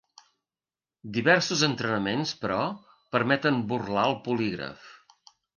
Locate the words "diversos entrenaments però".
1.17-2.59